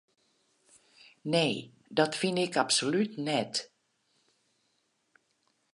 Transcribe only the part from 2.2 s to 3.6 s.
ik absolút net.